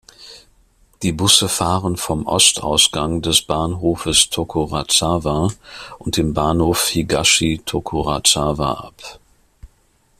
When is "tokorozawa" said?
4.31-5.51